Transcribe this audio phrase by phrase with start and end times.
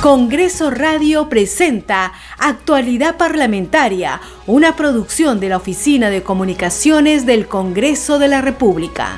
[0.00, 8.28] Congreso Radio presenta Actualidad Parlamentaria, una producción de la Oficina de Comunicaciones del Congreso de
[8.28, 9.16] la República.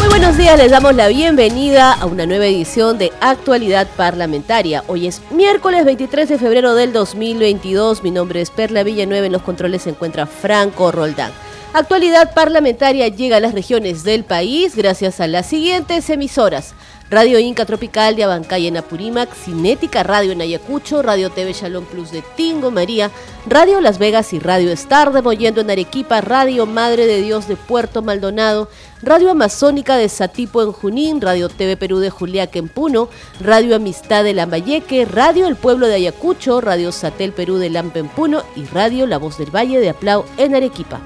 [0.00, 4.82] Muy buenos días, les damos la bienvenida a una nueva edición de Actualidad Parlamentaria.
[4.88, 8.02] Hoy es miércoles 23 de febrero del 2022.
[8.02, 9.26] Mi nombre es Perla Villanueva.
[9.26, 11.30] En los controles se encuentra Franco Roldán.
[11.72, 16.74] Actualidad parlamentaria llega a las regiones del país gracias a las siguientes emisoras.
[17.10, 22.10] Radio Inca Tropical de Abancay en Apurímac, Cinética Radio en Ayacucho, Radio TV Shalom Plus
[22.10, 23.12] de Tingo María,
[23.46, 27.54] Radio Las Vegas y Radio Star de Mollendo en Arequipa, Radio Madre de Dios de
[27.54, 28.68] Puerto Maldonado,
[29.02, 33.08] Radio Amazónica de Satipo en Junín, Radio TV Perú de Juliaca en Puno,
[33.40, 38.08] Radio Amistad de Lambayeque, Radio El Pueblo de Ayacucho, Radio Satel Perú de Lampa en
[38.08, 41.00] Puno y Radio La Voz del Valle de Aplau en Arequipa.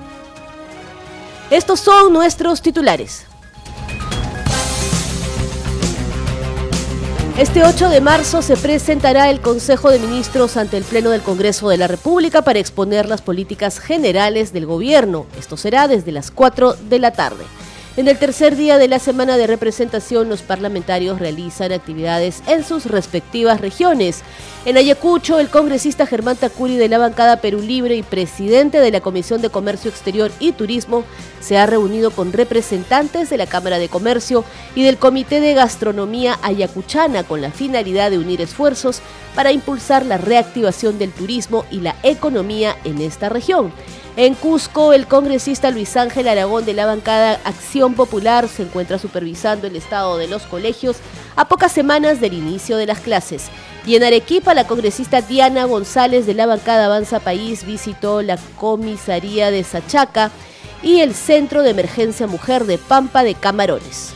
[1.50, 3.26] Estos son nuestros titulares.
[7.36, 11.68] Este 8 de marzo se presentará el Consejo de Ministros ante el Pleno del Congreso
[11.68, 15.26] de la República para exponer las políticas generales del gobierno.
[15.38, 17.44] Esto será desde las 4 de la tarde.
[17.96, 22.86] En el tercer día de la semana de representación, los parlamentarios realizan actividades en sus
[22.86, 24.22] respectivas regiones.
[24.64, 29.00] En Ayacucho, el congresista Germán Tacuri de la bancada Perú Libre y presidente de la
[29.00, 31.04] Comisión de Comercio Exterior y Turismo
[31.38, 36.40] se ha reunido con representantes de la Cámara de Comercio y del Comité de Gastronomía
[36.42, 39.02] Ayacuchana con la finalidad de unir esfuerzos
[39.36, 43.72] para impulsar la reactivación del turismo y la economía en esta región.
[44.16, 49.66] En Cusco, el congresista Luis Ángel Aragón de la bancada Acción Popular se encuentra supervisando
[49.66, 50.98] el estado de los colegios
[51.34, 53.48] a pocas semanas del inicio de las clases.
[53.84, 59.50] Y en Arequipa, la congresista Diana González de la bancada Avanza País visitó la comisaría
[59.50, 60.30] de Sachaca
[60.80, 64.12] y el Centro de Emergencia Mujer de Pampa de Camarones.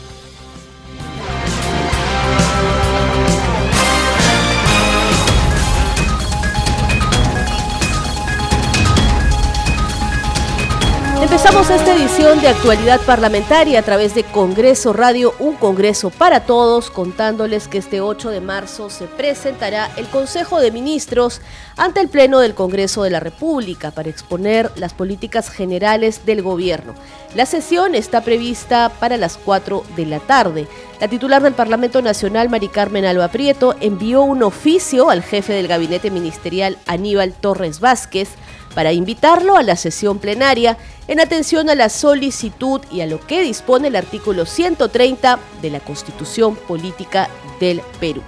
[11.49, 17.67] Esta edición de actualidad parlamentaria a través de Congreso Radio, un Congreso para todos, contándoles
[17.67, 21.41] que este 8 de marzo se presentará el Consejo de Ministros
[21.77, 26.95] ante el Pleno del Congreso de la República para exponer las políticas generales del gobierno.
[27.35, 30.67] La sesión está prevista para las 4 de la tarde.
[30.99, 35.67] La titular del Parlamento Nacional, Mari Carmen Alba Prieto, envió un oficio al jefe del
[35.67, 38.29] gabinete ministerial, Aníbal Torres Vázquez,
[38.79, 40.77] para invitarlo a la sesión plenaria
[41.09, 45.81] en atención a la solicitud y a lo que dispone el artículo 130 de la
[45.81, 47.27] Constitución Política
[47.59, 48.21] del Perú.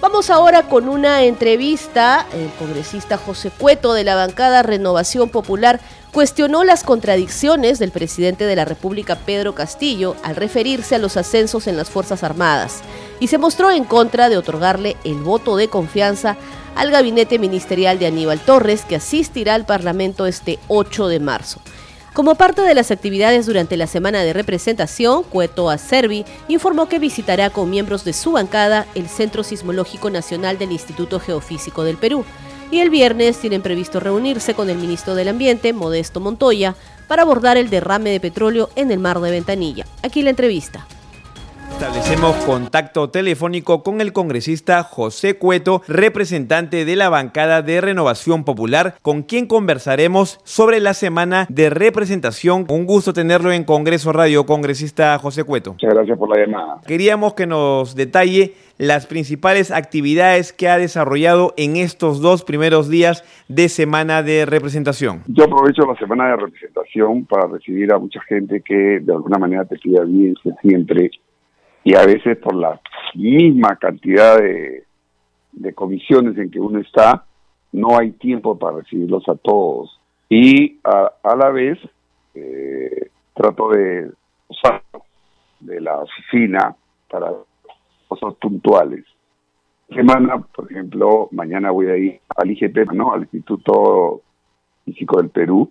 [0.00, 2.26] Vamos ahora con una entrevista.
[2.32, 5.78] El congresista José Cueto de la bancada Renovación Popular
[6.12, 11.66] cuestionó las contradicciones del presidente de la República, Pedro Castillo, al referirse a los ascensos
[11.66, 12.80] en las Fuerzas Armadas
[13.18, 16.36] y se mostró en contra de otorgarle el voto de confianza
[16.74, 21.60] al gabinete ministerial de Aníbal Torres, que asistirá al Parlamento este 8 de marzo.
[22.12, 27.48] Como parte de las actividades durante la semana de representación, Cueto Acervi informó que visitará
[27.48, 32.26] con miembros de su bancada el Centro Sismológico Nacional del Instituto Geofísico del Perú.
[32.72, 36.74] Y el viernes tienen previsto reunirse con el ministro del Ambiente, Modesto Montoya,
[37.06, 39.84] para abordar el derrame de petróleo en el mar de Ventanilla.
[40.02, 40.86] Aquí la entrevista.
[41.72, 48.94] Establecemos contacto telefónico con el congresista José Cueto, representante de la bancada de Renovación Popular,
[49.02, 52.66] con quien conversaremos sobre la semana de representación.
[52.68, 55.72] Un gusto tenerlo en Congreso Radio, congresista José Cueto.
[55.72, 56.80] Muchas gracias por la llamada.
[56.86, 63.24] Queríamos que nos detalle las principales actividades que ha desarrollado en estos dos primeros días
[63.48, 65.22] de semana de representación.
[65.26, 69.64] Yo aprovecho la semana de representación para recibir a mucha gente que de alguna manera
[69.64, 71.10] te pide bien siempre
[71.84, 72.80] y a veces por la
[73.14, 74.84] misma cantidad de,
[75.74, 77.24] comisiones en que uno está,
[77.72, 80.00] no hay tiempo para recibirlos a todos.
[80.28, 81.78] Y a, la vez
[82.34, 84.10] eh, trato de
[84.48, 84.82] usar
[85.60, 86.74] de la oficina
[87.10, 87.32] para
[88.08, 89.04] cosas puntuales.
[89.88, 93.12] Semana, por ejemplo, mañana voy a ir al IGP, ¿no?
[93.12, 94.22] al Instituto
[94.84, 95.70] Físico del Perú,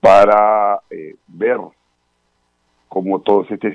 [0.00, 1.58] para eh, ver
[2.88, 3.74] cómo todo este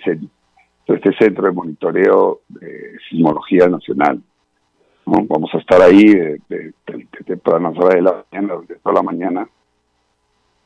[0.95, 4.21] este centro de monitoreo de sismología nacional.
[5.05, 6.73] Vamos a estar ahí de, de,
[7.25, 9.49] tempranas horas de la mañana, de toda la mañana,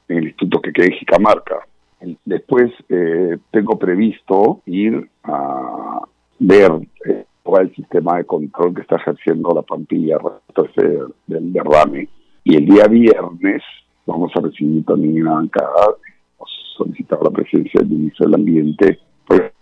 [0.10, 1.66] en el instituto que queda en Jicamarca.
[2.26, 6.02] Después eh, tengo previsto ir a
[6.40, 6.72] ver
[7.06, 10.18] eh, cuál es el sistema de control que está ejerciendo la Pampilla
[11.28, 12.10] del derrame.
[12.44, 13.64] Y el día viernes
[14.06, 15.96] vamos a recibir también una bancada
[16.40, 19.00] los solicitado la presencia del ministro del Ambiente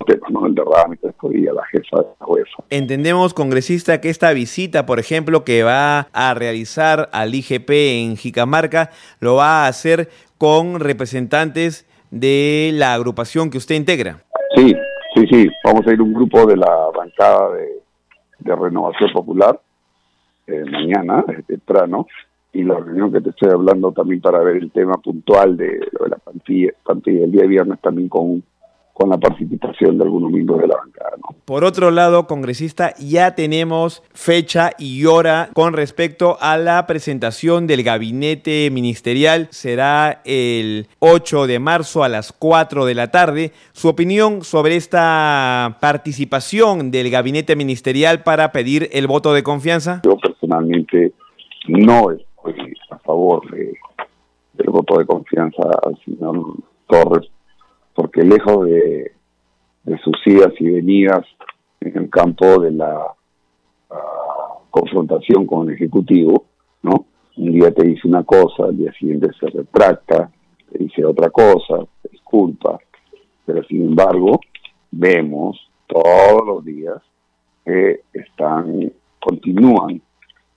[0.08, 2.64] el derrame la jefa de la UEFA.
[2.70, 8.92] Entendemos, congresista, que esta visita, por ejemplo, que va a realizar al IGP en Jicamarca,
[9.20, 14.24] lo va a hacer con representantes de la agrupación que usted integra.
[14.56, 14.74] Sí,
[15.16, 15.50] sí, sí.
[15.64, 17.82] Vamos a ir un grupo de la bancada de,
[18.44, 19.60] Renovación Popular
[20.48, 22.08] eh, mañana, temprano,
[22.52, 26.10] y la reunión que te estoy hablando también para ver el tema puntual de, de
[26.10, 28.44] la plantilla, plantilla el día de viernes también con
[29.02, 31.18] con la participación de algunos miembros de la bancada.
[31.46, 37.82] Por otro lado, congresista, ya tenemos fecha y hora con respecto a la presentación del
[37.82, 39.48] gabinete ministerial.
[39.50, 43.54] Será el 8 de marzo a las 4 de la tarde.
[43.72, 50.02] Su opinión sobre esta participación del gabinete ministerial para pedir el voto de confianza.
[50.06, 51.14] Yo personalmente
[51.68, 56.54] no estoy a favor del voto de confianza al señor
[56.86, 57.32] Torres
[58.02, 59.12] porque lejos de,
[60.04, 61.24] sus idas y venidas
[61.82, 63.14] en el campo de la
[63.92, 66.46] ah, confrontación con el Ejecutivo,
[66.82, 67.06] ¿no?
[67.38, 70.32] Un día te dice una cosa, al día siguiente se retracta,
[70.72, 72.80] te dice otra cosa, te disculpa,
[73.46, 74.40] pero sin embargo
[74.90, 77.04] vemos todos los días
[77.64, 80.02] que están, continúan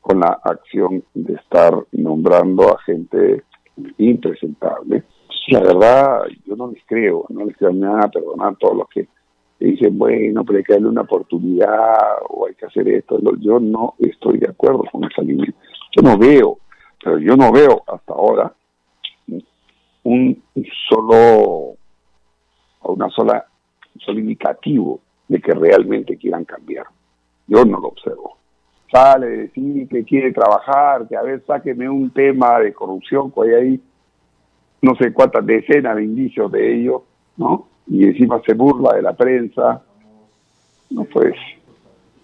[0.00, 3.42] con la acción de estar nombrando a gente
[3.98, 5.02] impresentable
[5.48, 9.08] la verdad, yo no les creo, no les creo nada, perdonar a todos los que
[9.60, 11.96] dicen, bueno, pero hay que darle una oportunidad
[12.28, 13.18] o hay que hacer esto.
[13.40, 15.52] Yo no estoy de acuerdo con esa línea.
[15.96, 16.58] Yo no veo,
[17.02, 18.52] pero yo no veo hasta ahora
[20.04, 20.42] un
[20.88, 21.76] solo,
[22.82, 23.46] una sola,
[24.08, 26.86] un indicativo de que realmente quieran cambiar.
[27.46, 28.36] Yo no lo observo.
[28.90, 33.50] Sale decir que quiere trabajar, que a ver, sáqueme un tema de corrupción que hay
[33.50, 33.80] ahí
[34.84, 37.04] no sé cuántas decenas de indicios de ello,
[37.36, 37.68] ¿no?
[37.86, 39.82] Y encima se burla de la prensa.
[40.90, 41.34] No, pues,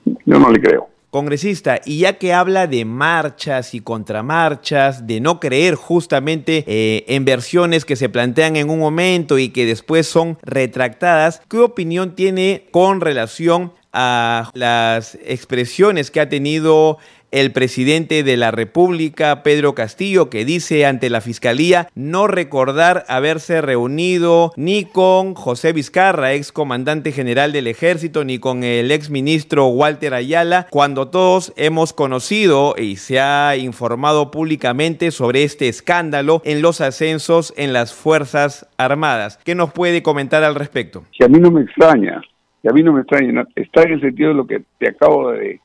[0.05, 0.89] yo no le creo.
[1.11, 7.25] Congresista, y ya que habla de marchas y contramarchas, de no creer justamente eh, en
[7.25, 12.69] versiones que se plantean en un momento y que después son retractadas, ¿qué opinión tiene
[12.71, 16.99] con relación a las expresiones que ha tenido
[17.31, 23.61] el presidente de la República, Pedro Castillo, que dice ante la Fiscalía no recordar haberse
[23.61, 29.67] reunido ni con José Vizcarra, ex comandante general del ejército, ni con el ex ministro
[29.69, 36.63] Walter Ayala, cuando todos hemos conocido y se ha informado públicamente sobre este escándalo en
[36.63, 39.39] los ascensos en las Fuerzas Armadas.
[39.45, 41.05] ¿Qué nos puede comentar al respecto?
[41.13, 42.21] Que a mí no me extraña,
[42.63, 45.31] que a mí no me extraña, está en el sentido de lo que te acabo
[45.31, 45.61] de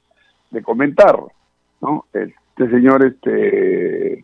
[0.64, 1.16] comentar.
[1.82, 2.06] ¿No?
[2.14, 4.24] Este señor, este,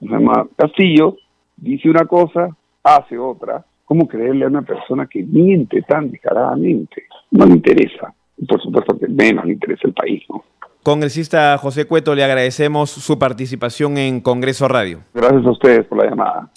[0.00, 1.16] se llama Castillo,
[1.56, 2.48] dice una cosa,
[2.82, 3.64] hace otra.
[3.84, 7.04] ¿Cómo creerle a una persona que miente tan descaradamente?
[7.30, 8.12] No le interesa.
[8.36, 10.44] Y por supuesto que menos le interesa el país, ¿no?
[10.82, 15.00] Congresista José Cueto, le agradecemos su participación en Congreso Radio.
[15.12, 16.50] Gracias a ustedes por la llamada.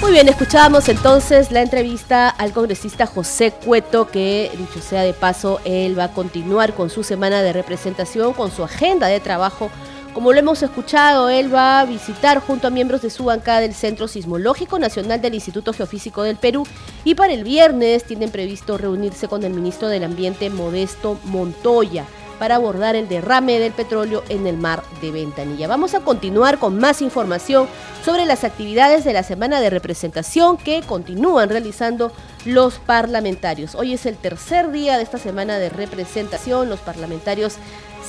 [0.00, 5.60] Muy bien, escuchábamos entonces la entrevista al congresista José Cueto, que dicho sea de paso,
[5.66, 9.70] él va a continuar con su semana de representación, con su agenda de trabajo.
[10.14, 13.74] Como lo hemos escuchado, él va a visitar junto a miembros de su bancada del
[13.74, 16.66] Centro Sismológico Nacional del Instituto Geofísico del Perú
[17.04, 22.06] y para el viernes tienen previsto reunirse con el ministro del Ambiente Modesto Montoya
[22.40, 25.68] para abordar el derrame del petróleo en el mar de Ventanilla.
[25.68, 27.68] Vamos a continuar con más información
[28.02, 32.12] sobre las actividades de la semana de representación que continúan realizando
[32.46, 33.74] los parlamentarios.
[33.74, 36.70] Hoy es el tercer día de esta semana de representación.
[36.70, 37.56] Los parlamentarios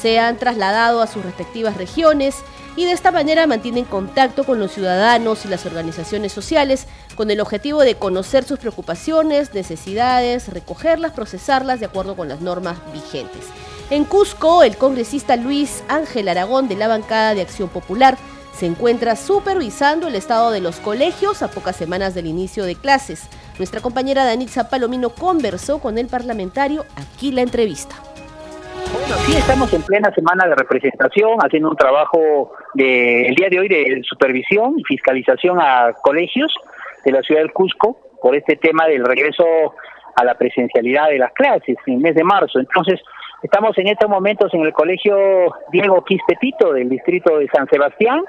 [0.02, 2.38] se han trasladado a sus respectivas regiones
[2.78, 7.42] y de esta manera mantienen contacto con los ciudadanos y las organizaciones sociales con el
[7.42, 13.44] objetivo de conocer sus preocupaciones, necesidades, recogerlas, procesarlas de acuerdo con las normas vigentes.
[13.92, 18.16] En Cusco, el congresista Luis Ángel Aragón de la bancada de Acción Popular
[18.54, 23.30] se encuentra supervisando el estado de los colegios a pocas semanas del inicio de clases.
[23.58, 26.86] Nuestra compañera Danitza Palomino conversó con el parlamentario.
[26.96, 27.96] Aquí la entrevista.
[28.94, 33.60] Bueno, sí, estamos en plena semana de representación, haciendo un trabajo de, el día de
[33.60, 36.54] hoy de supervisión y fiscalización a colegios
[37.04, 39.44] de la ciudad del Cusco por este tema del regreso
[40.16, 42.58] a la presencialidad de las clases en el mes de marzo.
[42.58, 43.02] Entonces,
[43.44, 45.16] Estamos en estos momentos en el colegio
[45.72, 48.22] Diego Quispetito del distrito de San Sebastián,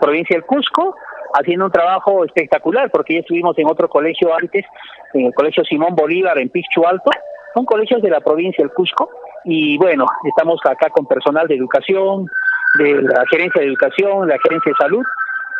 [0.00, 0.94] provincia del Cusco,
[1.34, 4.64] haciendo un trabajo espectacular porque ya estuvimos en otro colegio antes,
[5.12, 7.10] en el colegio Simón Bolívar en Pichu Alto,
[7.52, 9.10] son colegios de la provincia del Cusco.
[9.44, 12.26] Y bueno, estamos acá con personal de educación,
[12.78, 15.02] de la gerencia de educación, la gerencia de salud.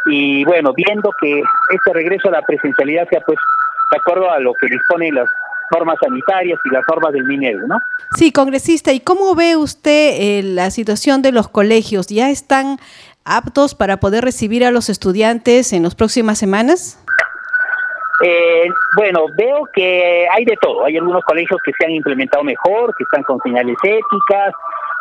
[0.06, 1.42] Y bueno, viendo que
[1.74, 3.38] este regreso a la presencialidad sea pues
[3.90, 5.28] de acuerdo a lo que disponen las
[5.70, 7.78] normas sanitarias y las normas del MINEDU, ¿no?
[8.16, 12.08] Sí, congresista, ¿y cómo ve usted eh, la situación de los colegios?
[12.08, 12.78] ¿Ya están
[13.24, 17.02] aptos para poder recibir a los estudiantes en las próximas semanas?
[18.22, 20.84] Eh, bueno, veo que hay de todo.
[20.84, 24.52] Hay algunos colegios que se han implementado mejor, que están con señales éticas,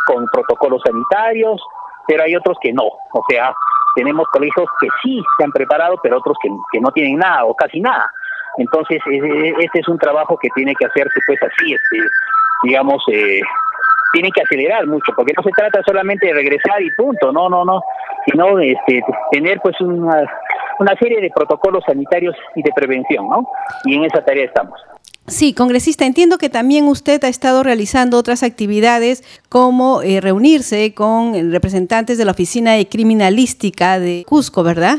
[0.06, 1.62] con protocolos sanitarios,
[2.08, 2.86] pero hay otros que no.
[2.86, 3.54] O sea,
[3.96, 7.54] tenemos colegios que sí se han preparado, pero otros que, que no tienen nada o
[7.54, 8.10] casi nada.
[8.58, 11.98] Entonces, este es un trabajo que tiene que hacerse pues así, este,
[12.64, 13.42] digamos, eh,
[14.14, 17.64] tiene que acelerar mucho, porque no se trata solamente de regresar y punto, no, no,
[17.64, 17.82] no,
[18.26, 20.24] sino este, tener pues una,
[20.80, 23.48] una serie de protocolos sanitarios y de prevención, ¿no?
[23.86, 24.80] Y en esa tarea estamos.
[25.28, 31.52] Sí, congresista, entiendo que también usted ha estado realizando otras actividades como eh, reunirse con
[31.52, 34.98] representantes de la Oficina de Criminalística de Cusco, ¿verdad?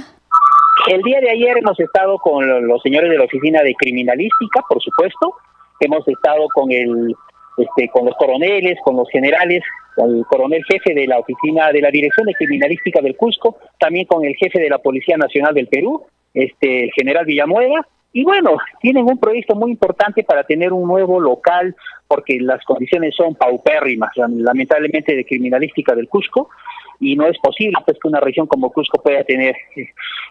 [0.89, 4.83] El día de ayer hemos estado con los señores de la Oficina de Criminalística, por
[4.83, 5.35] supuesto.
[5.81, 7.15] Hemos estado con el
[7.57, 9.63] este, con los coroneles, con los generales,
[9.95, 14.07] con el coronel jefe de la oficina de la Dirección de Criminalística del Cusco, también
[14.07, 18.57] con el jefe de la Policía Nacional del Perú, este, el general Villamueva, y bueno,
[18.81, 21.77] tienen un proyecto muy importante para tener un nuevo local,
[22.09, 26.49] porque las condiciones son paupérrimas, lamentablemente, de criminalística del Cusco,
[27.01, 29.57] y no es posible pues que una región como Cusco pueda tener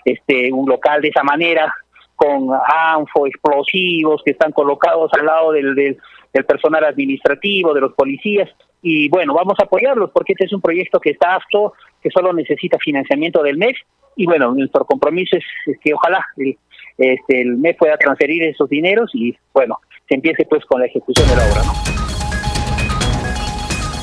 [0.06, 1.74] este un local de esa manera
[2.16, 5.98] con anfo, explosivos que están colocados al lado del, del,
[6.46, 8.50] personal administrativo, de los policías,
[8.82, 12.34] y bueno, vamos a apoyarlos porque este es un proyecto que está apto, que solo
[12.34, 13.78] necesita financiamiento del MEF,
[14.18, 16.58] y bueno, nuestro compromiso es, que ojalá el,
[16.98, 19.78] este, el MEF pueda transferir esos dineros y bueno,
[20.10, 22.09] se empiece pues con la ejecución de la obra.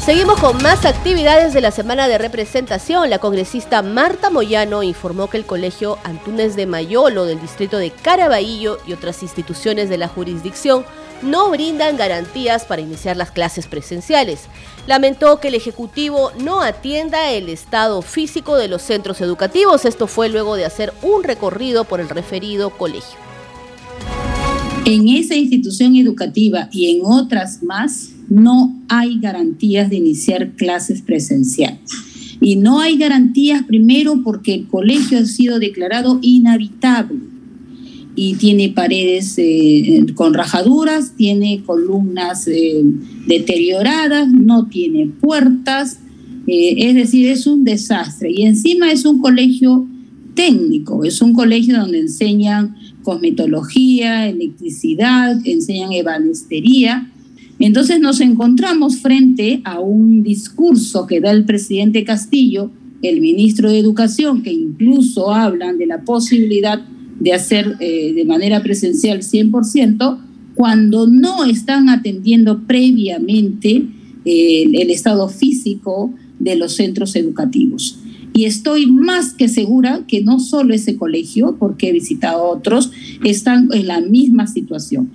[0.06, 3.10] Seguimos con más actividades de la semana de representación.
[3.10, 8.78] La congresista Marta Moyano informó que el Colegio Antunes de Mayolo del distrito de Caraballo
[8.86, 10.84] y otras instituciones de la jurisdicción
[11.22, 14.42] no brindan garantías para iniciar las clases presenciales.
[14.86, 19.84] Lamentó que el Ejecutivo no atienda el estado físico de los centros educativos.
[19.84, 23.18] Esto fue luego de hacer un recorrido por el referido colegio.
[24.84, 31.90] En esa institución educativa y en otras más, no hay garantías de iniciar clases presenciales.
[32.40, 37.18] Y no hay garantías primero porque el colegio ha sido declarado inhabitable
[38.16, 42.82] y tiene paredes eh, con rajaduras, tiene columnas eh,
[43.26, 45.98] deterioradas, no tiene puertas,
[46.46, 48.32] eh, es decir, es un desastre.
[48.32, 49.86] Y encima es un colegio
[50.34, 57.10] técnico, es un colegio donde enseñan cosmetología, electricidad, enseñan ebanistería,
[57.58, 62.70] entonces nos encontramos frente a un discurso que da el presidente Castillo,
[63.02, 66.82] el ministro de Educación, que incluso hablan de la posibilidad
[67.18, 70.18] de hacer eh, de manera presencial 100%,
[70.54, 73.86] cuando no están atendiendo previamente
[74.24, 77.98] eh, el estado físico de los centros educativos.
[78.34, 82.90] Y estoy más que segura que no solo ese colegio, porque he visitado otros,
[83.24, 85.10] están en la misma situación.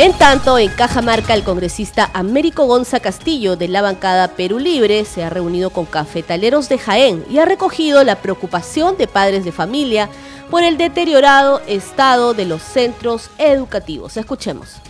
[0.00, 5.24] En tanto, en Cajamarca, el congresista Américo Gonza Castillo de la bancada Perú Libre se
[5.24, 10.08] ha reunido con cafetaleros de Jaén y ha recogido la preocupación de padres de familia
[10.52, 14.16] por el deteriorado estado de los centros educativos.
[14.16, 14.80] Escuchemos.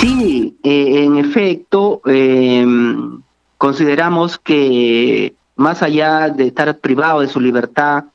[0.00, 3.22] Sí, eh, en efecto, em,
[3.58, 8.06] consideramos que más allá de estar privados de su libertad,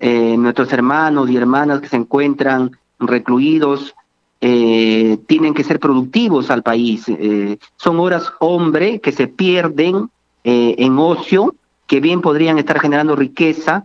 [0.00, 3.94] eh, nuestros hermanos y hermanas que se encuentran recluidos
[4.42, 7.04] eh, tienen que ser productivos al país.
[7.08, 10.08] Eh, son horas hombre que se pierden
[10.44, 11.54] eh, en ocio,
[11.86, 13.84] que bien podrían estar generando riqueza.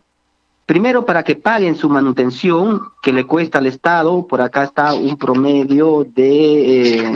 [0.65, 5.17] Primero para que paguen su manutención, que le cuesta al Estado, por acá está un
[5.17, 7.13] promedio de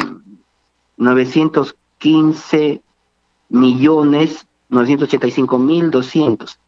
[0.97, 2.81] 915
[3.47, 6.59] millones, 985 mil 200.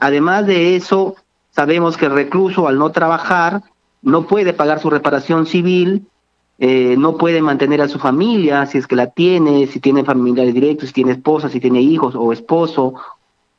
[0.00, 1.14] además de eso,
[1.52, 3.62] sabemos que el recluso al no trabajar
[4.02, 6.06] no puede pagar su reparación civil,
[6.58, 10.54] eh, no puede mantener a su familia, si es que la tiene, si tiene familiares
[10.54, 12.94] directos, si tiene esposa, si tiene hijos o esposo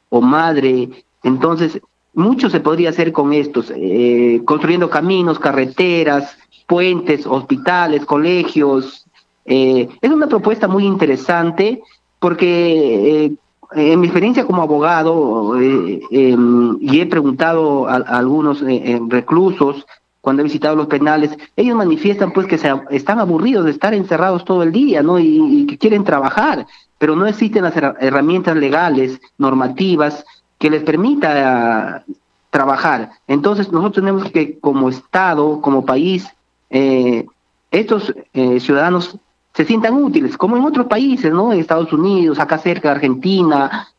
[0.10, 0.90] o madre.
[1.24, 1.82] Entonces,
[2.14, 9.06] mucho se podría hacer con estos, eh, construyendo caminos, carreteras, puentes, hospitales, colegios.
[9.46, 11.82] Eh, es una propuesta muy interesante
[12.20, 13.34] porque
[13.76, 18.64] en mi experiencia como abogado, em, y he preguntado a algunos
[19.10, 19.86] reclusos,
[20.24, 24.46] cuando he visitado los penales, ellos manifiestan pues que se, están aburridos de estar encerrados
[24.46, 25.20] todo el día, ¿no?
[25.20, 26.66] Y, que quieren trabajar,
[26.98, 30.24] pero no existen las herramientas legales, normativas,
[30.58, 32.06] que les permita
[32.52, 33.12] trabajar.
[33.28, 36.26] Entonces nosotros tenemos que como Estado, como país,
[36.70, 37.26] eh,
[37.70, 39.18] estos eh, ciudadanos
[39.54, 41.52] se sientan útiles, como en otros países, ¿no?
[41.52, 43.90] En Estados Unidos, acá cerca, Argentina,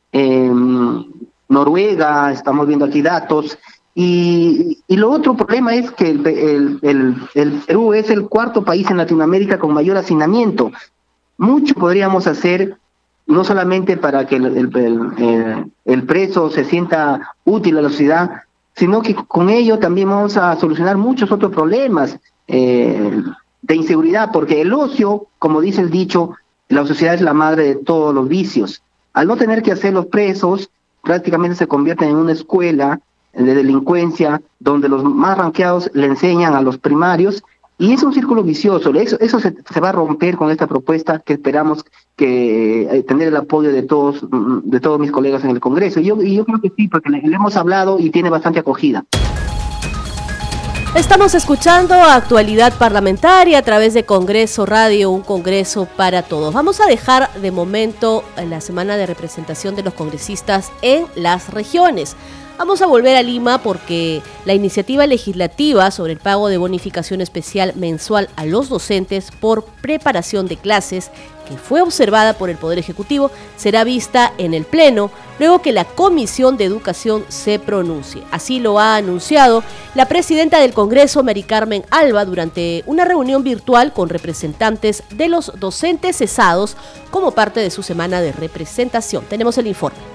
[1.49, 3.59] Noruega, estamos viendo aquí datos.
[3.95, 6.27] Y, y, lo otro problema es que el,
[6.83, 10.73] el, el, Perú es el cuarto país en Latinoamérica con mayor hacinamiento.
[11.39, 12.77] Mucho podríamos hacer,
[13.27, 18.43] no solamente para que el, el, preso se sienta útil a la sociedad,
[18.75, 23.23] sino que con ello también vamos a solucionar muchos otros problemas eh,
[23.63, 26.35] de inseguridad, porque el ocio, como dice el dicho,
[26.69, 28.83] la sociedad es la madre de todos los vicios.
[29.13, 30.69] Al no tener que hacer los presos,
[31.01, 33.01] prácticamente se convierten en una escuela
[33.37, 37.43] de delincuencia donde los más ranqueados le enseñan a los primarios
[37.79, 38.95] y es un círculo vicioso.
[38.95, 41.85] Eso, eso se, va a romper con esta propuesta que esperamos
[42.17, 46.01] que eh, tener el apoyo de todos mm, de todos mis colegas en el Congreso.
[46.01, 49.05] Y yo, y yo creo que sí, porque le hemos hablado y tiene bastante acogida.
[50.95, 56.55] Estamos escuchando actualidad parlamentaria a través de Congreso Radio, un Congreso para todos.
[56.55, 62.15] Vamos a dejar de momento la semana de representación de los congresistas en las regiones.
[62.57, 67.73] Vamos a volver a Lima porque la iniciativa legislativa sobre el pago de bonificación especial
[67.75, 71.11] mensual a los docentes por preparación de clases,
[71.49, 75.85] que fue observada por el Poder Ejecutivo, será vista en el Pleno luego que la
[75.85, 78.23] Comisión de Educación se pronuncie.
[78.31, 79.65] Así lo ha anunciado
[79.97, 85.53] la presidenta del Congreso, Mari Carmen Alba, durante una reunión virtual con representantes de los
[85.59, 86.77] docentes cesados
[87.11, 89.25] como parte de su semana de representación.
[89.29, 90.14] Tenemos el informe.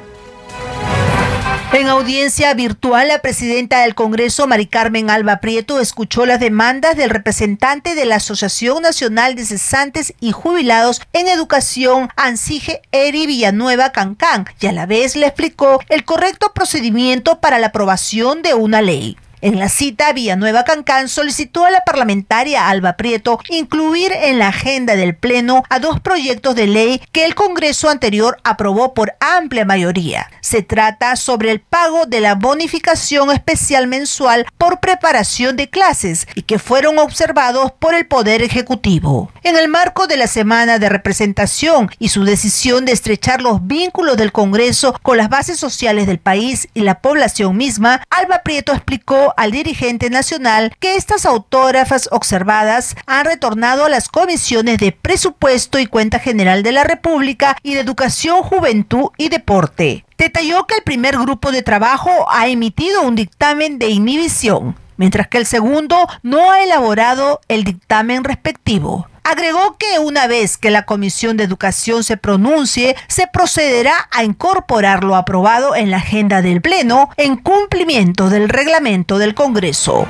[1.71, 7.11] En audiencia virtual, la presidenta del Congreso, Mari Carmen Alba Prieto, escuchó las demandas del
[7.11, 14.47] representante de la Asociación Nacional de Cesantes y Jubilados en Educación, Ansige Eri Villanueva Cancán,
[14.59, 19.15] y a la vez le explicó el correcto procedimiento para la aprobación de una ley.
[19.41, 24.97] En la cita, Villanueva Cancán solicitó a la parlamentaria Alba Prieto incluir en la agenda
[24.97, 30.29] del Pleno a dos proyectos de ley que el Congreso anterior aprobó por amplia mayoría.
[30.41, 36.41] Se trata sobre el pago de la bonificación especial mensual por preparación de clases y
[36.41, 39.31] que fueron observados por el Poder Ejecutivo.
[39.43, 44.17] En el marco de la semana de representación y su decisión de estrechar los vínculos
[44.17, 49.28] del Congreso con las bases sociales del país y la población misma, Alba Prieto explicó
[49.37, 55.85] al dirigente nacional que estas autógrafas observadas han retornado a las comisiones de Presupuesto y
[55.85, 60.05] Cuenta General de la República y de Educación, Juventud y Deporte.
[60.17, 65.37] Detalló que el primer grupo de trabajo ha emitido un dictamen de inhibición, mientras que
[65.37, 69.07] el segundo no ha elaborado el dictamen respectivo.
[69.29, 75.03] Agregó que una vez que la Comisión de Educación se pronuncie, se procederá a incorporar
[75.03, 80.07] lo aprobado en la agenda del Pleno en cumplimiento del reglamento del Congreso.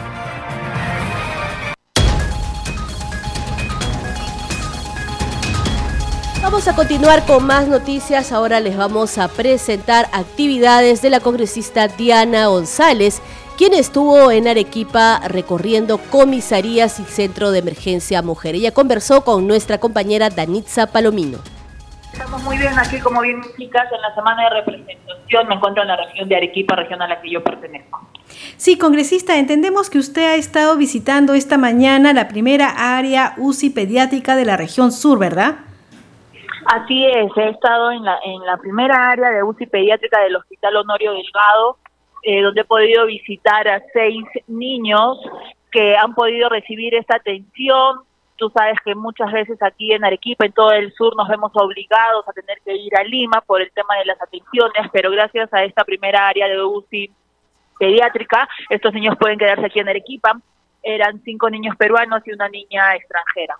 [6.41, 8.31] Vamos a continuar con más noticias.
[8.31, 13.21] Ahora les vamos a presentar actividades de la congresista Diana González
[13.59, 18.55] quien estuvo en Arequipa recorriendo comisarías y centro de emergencia mujer.
[18.55, 21.39] Ella conversó con nuestra compañera Danitza Palomino.
[22.13, 25.49] Estamos muy bien aquí, como bien explicas, en la semana de representación.
[25.49, 28.07] Me encuentro en la región de Arequipa, región a la que yo pertenezco.
[28.55, 34.37] Sí, congresista, entendemos que usted ha estado visitando esta mañana la primera área UCI pediátrica
[34.37, 35.57] de la región sur, ¿verdad?
[36.65, 40.77] Así es, he estado en la, en la primera área de UCI pediátrica del Hospital
[40.77, 41.77] Honorio Delgado,
[42.23, 45.19] eh, donde he podido visitar a seis niños
[45.71, 48.01] que han podido recibir esta atención.
[48.35, 52.27] Tú sabes que muchas veces aquí en Arequipa, en todo el sur, nos vemos obligados
[52.27, 55.63] a tener que ir a Lima por el tema de las atenciones, pero gracias a
[55.63, 57.11] esta primera área de UCI
[57.77, 60.39] pediátrica, estos niños pueden quedarse aquí en Arequipa.
[60.81, 63.55] Eran cinco niños peruanos y una niña extranjera.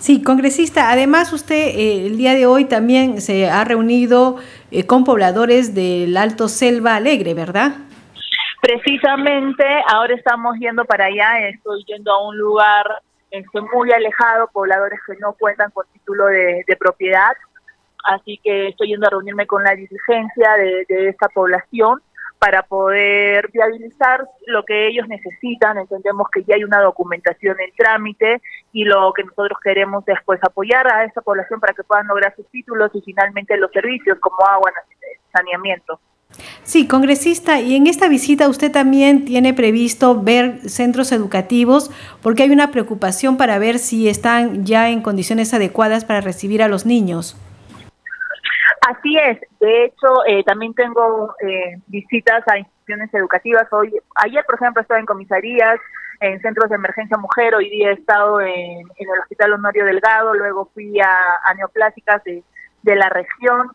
[0.00, 4.36] Sí, congresista, además usted eh, el día de hoy también se ha reunido
[4.70, 7.72] eh, con pobladores del Alto Selva Alegre, ¿verdad?
[8.60, 12.86] Precisamente, ahora estamos yendo para allá, estoy yendo a un lugar
[13.30, 17.36] estoy muy alejado, pobladores que no cuentan con título de, propiedad,
[18.04, 22.00] así que estoy yendo a reunirme con la dirigencia de, de esta población
[22.38, 25.78] para poder viabilizar lo que ellos necesitan.
[25.78, 28.40] Entendemos que ya hay una documentación en trámite
[28.72, 32.34] y lo que nosotros queremos es pues apoyar a esta población para que puedan lograr
[32.36, 34.72] sus títulos y finalmente los servicios como agua,
[35.32, 36.00] saneamiento.
[36.62, 41.90] Sí, congresista, y en esta visita usted también tiene previsto ver centros educativos
[42.22, 46.68] porque hay una preocupación para ver si están ya en condiciones adecuadas para recibir a
[46.68, 47.36] los niños.
[48.88, 53.70] Así es, de hecho eh, también tengo eh, visitas a instituciones educativas.
[53.70, 55.78] Hoy, ayer por ejemplo estaba en comisarías,
[56.20, 60.70] en centros de emergencia mujer, hoy día he estado en, el Hospital Honorio Delgado, luego
[60.72, 62.42] fui a, a neoplásicas de,
[62.82, 63.72] de la región.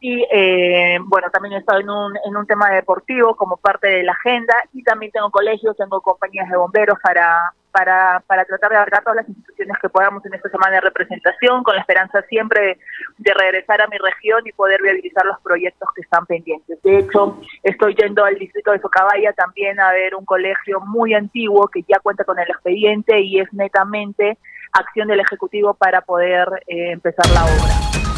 [0.00, 4.02] Y eh, bueno, también he estado en un, en un tema deportivo como parte de
[4.02, 4.54] la agenda.
[4.72, 9.16] Y también tengo colegios, tengo compañías de bomberos para, para, para tratar de abarcar todas
[9.16, 12.78] las instituciones que podamos en esta semana de representación, con la esperanza siempre
[13.18, 16.82] de, regresar a mi región y poder viabilizar los proyectos que están pendientes.
[16.82, 21.68] De hecho, estoy yendo al distrito de Socabaya también a ver un colegio muy antiguo
[21.68, 24.38] que ya cuenta con el expediente y es netamente
[24.72, 28.09] acción del Ejecutivo para poder eh, empezar la obra.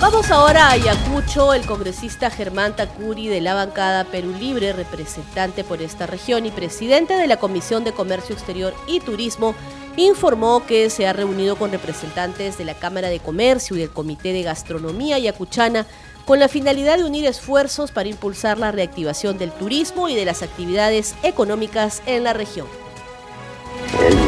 [0.00, 1.52] Vamos ahora a Ayacucho.
[1.52, 7.12] El congresista Germán Tacuri de la bancada Perú Libre, representante por esta región y presidente
[7.12, 9.54] de la Comisión de Comercio Exterior y Turismo,
[9.96, 14.32] informó que se ha reunido con representantes de la Cámara de Comercio y del Comité
[14.32, 15.84] de Gastronomía Ayacuchana
[16.24, 20.42] con la finalidad de unir esfuerzos para impulsar la reactivación del turismo y de las
[20.42, 22.66] actividades económicas en la región.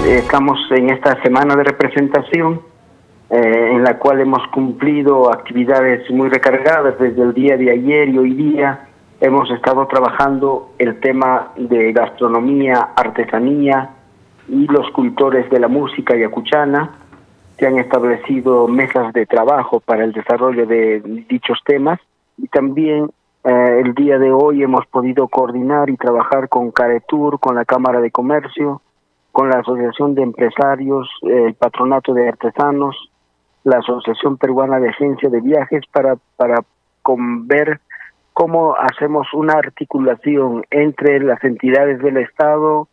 [0.06, 2.71] Estamos en esta semana de representación
[3.32, 8.18] eh, en la cual hemos cumplido actividades muy recargadas desde el día de ayer y
[8.18, 8.88] hoy día.
[9.22, 13.88] Hemos estado trabajando el tema de gastronomía, artesanía
[14.48, 16.90] y los cultores de la música yacuchana.
[17.58, 22.00] Se han establecido mesas de trabajo para el desarrollo de dichos temas
[22.36, 23.08] y también
[23.44, 28.02] eh, el día de hoy hemos podido coordinar y trabajar con Caretur, con la Cámara
[28.02, 28.82] de Comercio,
[29.30, 33.08] con la Asociación de Empresarios, el Patronato de Artesanos,
[33.64, 36.62] la Asociación Peruana de Agencia de Viajes para, para
[37.02, 37.80] con ver
[38.32, 42.88] cómo hacemos una articulación entre las entidades del Estado,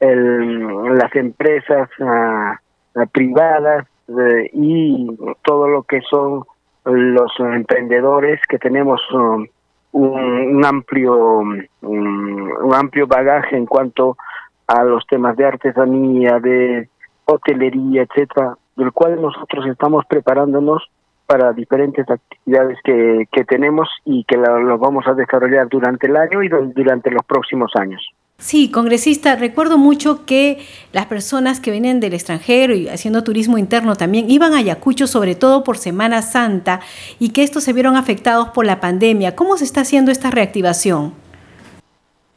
[0.00, 2.60] el, las empresas ah,
[2.94, 5.08] ah, privadas eh, y
[5.42, 6.44] todo lo que son
[6.84, 9.46] los emprendedores que tenemos um,
[9.92, 11.38] un, amplio
[11.80, 14.18] un amplio bagaje en cuanto
[14.66, 16.88] a los temas de artesanía, de
[17.24, 20.82] hotelería, etcétera, del cual nosotros estamos preparándonos
[21.26, 26.42] para diferentes actividades que, que tenemos y que lo, vamos a desarrollar durante el año
[26.42, 28.02] y durante los próximos años.
[28.36, 30.58] Sí, congresista, recuerdo mucho que
[30.92, 35.34] las personas que vienen del extranjero y haciendo turismo interno también iban a Ayacucho, sobre
[35.34, 36.80] todo por Semana Santa,
[37.20, 39.36] y que estos se vieron afectados por la pandemia.
[39.36, 41.23] ¿Cómo se está haciendo esta reactivación?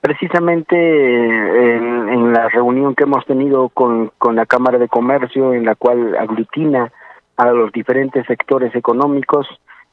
[0.02, 5.76] Precisamente en, la reunión que hemos tenido con, con la Cámara de Comercio, en la
[5.76, 6.92] cual aglutina
[7.36, 9.48] a los diferentes sectores económicos,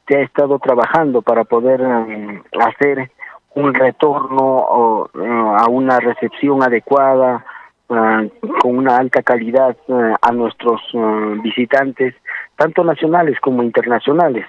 [0.06, 3.10] se ha estado trabajando para poder um, hacer
[3.54, 4.66] un retorno
[5.14, 7.44] uh, a una recepción adecuada,
[7.86, 9.76] con una alta calidad
[10.20, 10.80] a nuestros
[11.42, 12.14] visitantes,
[12.56, 14.46] tanto nacionales como internacionales.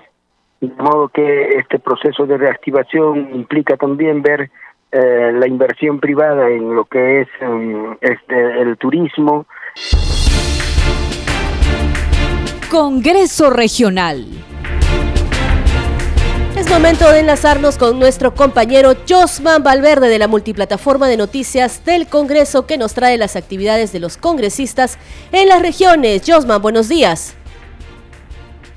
[0.62, 4.50] De modo que este proceso de reactivación implica también ver
[4.98, 9.46] eh, la inversión privada en lo que es um, este, el turismo.
[12.72, 14.26] Congreso Regional.
[16.56, 22.08] Es momento de enlazarnos con nuestro compañero Josman Valverde de la multiplataforma de noticias del
[22.08, 24.98] Congreso que nos trae las actividades de los congresistas
[25.34, 26.22] en las regiones.
[26.26, 27.36] Josman, buenos días.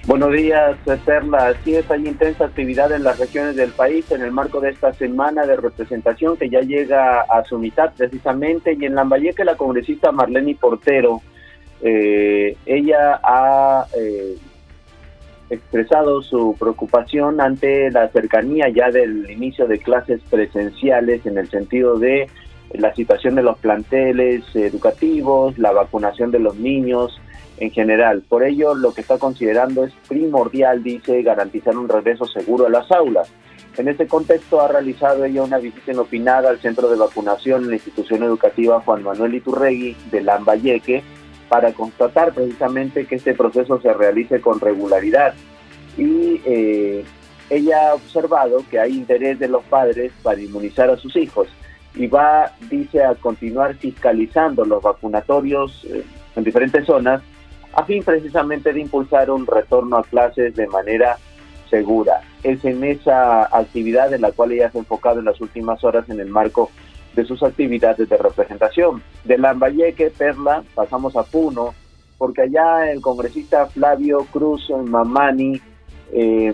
[0.09, 1.49] Buenos días, Perla.
[1.49, 4.95] Así es, hay intensa actividad en las regiones del país en el marco de esta
[4.95, 8.75] semana de representación que ya llega a su mitad precisamente.
[8.81, 11.21] Y en Lambayeque, la congresista Marlene Portero,
[11.83, 14.37] eh, ella ha eh,
[15.51, 21.99] expresado su preocupación ante la cercanía ya del inicio de clases presenciales en el sentido
[21.99, 22.31] de
[22.73, 27.21] la situación de los planteles educativos, la vacunación de los niños,
[27.61, 28.23] en general.
[28.29, 32.91] Por ello, lo que está considerando es primordial, dice, garantizar un regreso seguro a las
[32.91, 33.29] aulas.
[33.77, 37.77] En este contexto ha realizado ella una visita inopinada al centro de vacunación en la
[37.77, 41.03] institución educativa Juan Manuel Iturregui de Lambayeque
[41.49, 45.35] para constatar precisamente que este proceso se realice con regularidad.
[45.97, 47.05] Y eh,
[47.51, 51.49] ella ha observado que hay interés de los padres para inmunizar a sus hijos
[51.95, 56.05] y va, dice, a continuar fiscalizando los vacunatorios eh,
[56.37, 57.23] en diferentes zonas
[57.79, 61.17] a fin precisamente de impulsar un retorno a clases de manera
[61.71, 62.23] segura.
[62.43, 66.09] Es en esa actividad en la cual ella se ha enfocado en las últimas horas
[66.11, 66.73] en el marco
[67.15, 69.01] de sus actividades de representación.
[69.23, 71.73] De Lambayeque, Perla, pasamos a Puno,
[72.17, 75.61] porque allá el congresista Flavio Cruz Mamani
[76.13, 76.53] eh,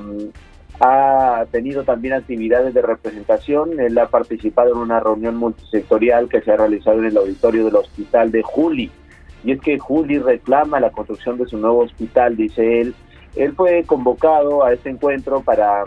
[0.78, 3.80] ha tenido también actividades de representación.
[3.80, 7.76] Él ha participado en una reunión multisectorial que se ha realizado en el auditorio del
[7.76, 8.90] Hospital de Juli
[9.44, 12.94] y es que Juli reclama la construcción de su nuevo hospital, dice él,
[13.37, 15.85] Él fue convocado a este encuentro para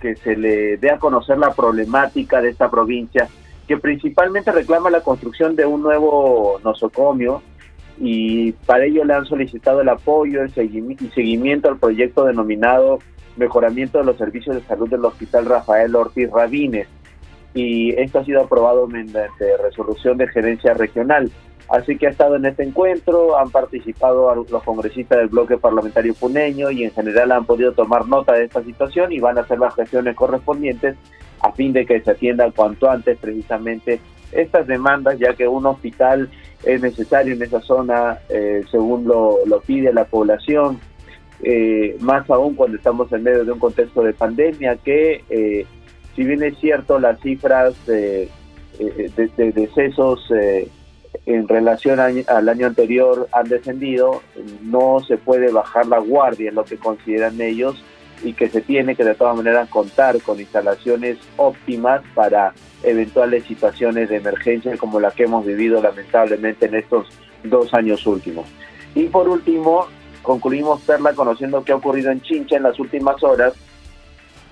[0.00, 3.28] que se le dé a conocer la problemática de esta provincia,
[3.66, 7.42] que principalmente reclama la construcción de un nuevo nosocomio
[7.98, 12.98] y para ello le han solicitado el apoyo y seguimiento al proyecto denominado
[13.36, 16.88] Mejoramiento de los Servicios de Salud del Hospital Rafael Ortiz Rabines
[17.54, 21.30] y esto ha sido aprobado mediante resolución de gerencia regional.
[21.68, 26.70] Así que ha estado en este encuentro, han participado los congresistas del bloque parlamentario puneño
[26.70, 29.74] y en general han podido tomar nota de esta situación y van a hacer las
[29.74, 30.96] gestiones correspondientes
[31.40, 34.00] a fin de que se atienda cuanto antes precisamente
[34.30, 36.28] estas demandas, ya que un hospital
[36.64, 40.78] es necesario en esa zona, eh, según lo, pide la población,
[41.42, 45.66] eh, más aún cuando estamos en medio de un contexto de pandemia, que eh,
[46.14, 48.28] si bien es cierto las cifras de,
[48.78, 50.28] de decesos
[51.24, 54.22] en relación al año anterior han descendido,
[54.62, 57.82] no se puede bajar la guardia en lo que consideran ellos
[58.22, 64.08] y que se tiene que de todas maneras contar con instalaciones óptimas para eventuales situaciones
[64.08, 67.08] de emergencia como la que hemos vivido lamentablemente en estos
[67.44, 68.46] dos años últimos.
[68.94, 69.86] Y por último,
[70.22, 73.54] concluimos Perla conociendo qué ha ocurrido en Chincha en las últimas horas,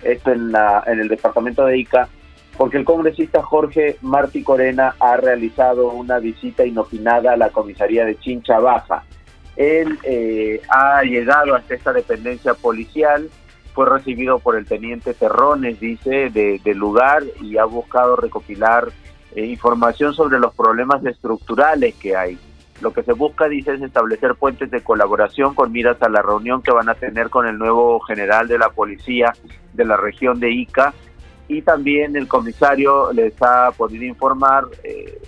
[0.02, 2.08] esto en, la, en el departamento de Ica,
[2.56, 8.18] porque el congresista Jorge Martí Corena ha realizado una visita inopinada a la comisaría de
[8.18, 9.04] Chincha Baja.
[9.56, 13.28] Él eh, ha llegado hasta esta dependencia policial,
[13.72, 18.88] fue recibido por el teniente Terrones, dice, del lugar y ha buscado recopilar
[19.34, 22.38] eh, información sobre los problemas estructurales que hay.
[22.80, 26.62] Lo que se busca, dice, es establecer puentes de colaboración con miras a la reunión
[26.62, 29.32] que van a tener con el nuevo general de la policía
[29.72, 30.92] de la región de Ica
[31.48, 35.18] y también el comisario les ha podido informar eh,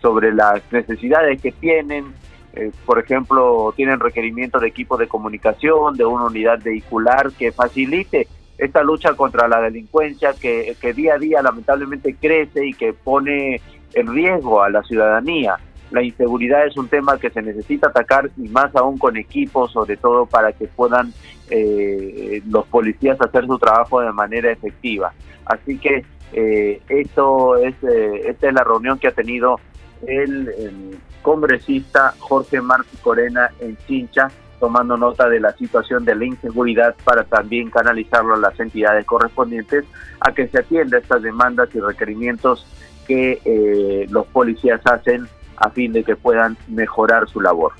[0.00, 2.12] sobre las necesidades que tienen.
[2.52, 8.28] Eh, por ejemplo, tienen requerimiento de equipo de comunicación, de una unidad vehicular que facilite
[8.56, 13.60] esta lucha contra la delincuencia que, que día a día lamentablemente crece y que pone
[13.94, 15.56] en riesgo a la ciudadanía.
[15.94, 19.96] La inseguridad es un tema que se necesita atacar y más aún con equipos, sobre
[19.96, 21.14] todo para que puedan
[21.50, 25.12] eh, los policías hacer su trabajo de manera efectiva.
[25.46, 29.60] Así que eh, esto es, eh, esta es la reunión que ha tenido
[30.04, 36.96] el, congresista Jorge Martí Corena en Chincha, tomando nota de la situación de la inseguridad
[37.04, 39.84] para también canalizarlo a las entidades correspondientes
[40.18, 42.66] a que se atienda estas demandas y requerimientos
[43.06, 47.72] que eh, los policías hacen a fin de que puedan mejorar su labor.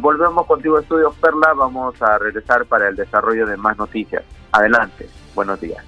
[0.00, 1.52] volvemos contigo, Estudios Perla.
[1.54, 4.22] Vamos a regresar para el desarrollo de más noticias.
[4.52, 5.08] Adelante.
[5.34, 5.84] Buenos días.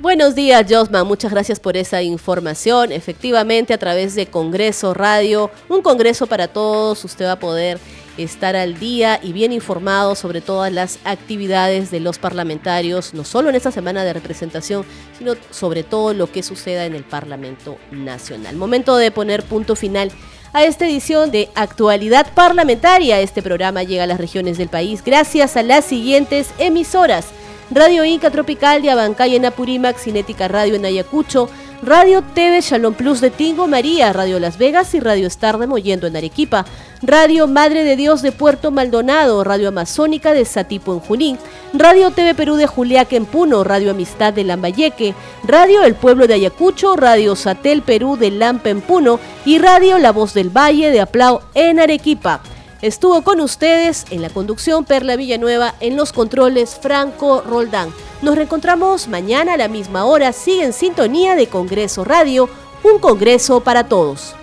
[0.00, 1.06] Buenos días, Josman.
[1.06, 2.92] Muchas gracias por esa información.
[2.92, 7.78] Efectivamente, a través de Congreso Radio, un Congreso para todos, usted va a poder
[8.16, 13.48] estar al día y bien informado sobre todas las actividades de los parlamentarios, no solo
[13.50, 14.84] en esta semana de representación,
[15.18, 18.56] sino sobre todo lo que suceda en el Parlamento Nacional.
[18.56, 20.10] Momento de poner punto final
[20.52, 23.20] a esta edición de Actualidad Parlamentaria.
[23.20, 27.26] Este programa llega a las regiones del país gracias a las siguientes emisoras.
[27.70, 31.48] Radio Inca Tropical de Abancay en Apurímac, Cinética Radio en Ayacucho,
[31.84, 36.06] Radio TV Shalom Plus de Tingo María, Radio Las Vegas y Radio Star de Mollendo
[36.06, 36.64] en Arequipa,
[37.02, 41.38] Radio Madre de Dios de Puerto Maldonado, Radio Amazónica de Satipo en Junín,
[41.74, 45.14] Radio TV Perú de Juliaca en Puno, Radio Amistad de Lambayeque,
[45.46, 49.20] Radio El Pueblo de Ayacucho, Radio Satel Perú de Lampa en Puno.
[49.44, 52.40] Y Radio La Voz del Valle de Aplau en Arequipa.
[52.84, 57.88] Estuvo con ustedes en la conducción Perla Villanueva, en los controles Franco Roldán.
[58.20, 60.34] Nos reencontramos mañana a la misma hora.
[60.34, 62.46] Sigue en sintonía de Congreso Radio,
[62.82, 64.34] un Congreso para todos.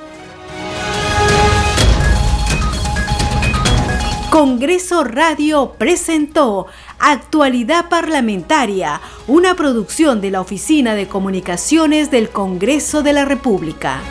[4.32, 6.66] Congreso Radio presentó
[6.98, 14.02] Actualidad Parlamentaria, una producción de la Oficina de Comunicaciones del Congreso de la República.